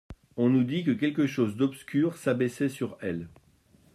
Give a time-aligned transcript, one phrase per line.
[0.35, 3.27] On eût dit que quelque chose d'obscur s'abaissait sur elle.